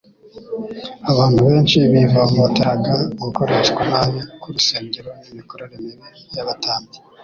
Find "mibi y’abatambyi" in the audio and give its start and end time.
5.83-6.97